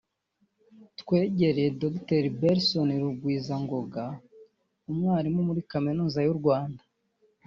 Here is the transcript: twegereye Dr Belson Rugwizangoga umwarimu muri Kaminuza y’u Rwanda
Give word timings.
twegereye 0.99 1.69
Dr 1.81 2.23
Belson 2.39 2.89
Rugwizangoga 3.01 4.05
umwarimu 4.89 5.39
muri 5.47 5.61
Kaminuza 5.71 6.19
y’u 6.27 6.37
Rwanda 6.39 6.83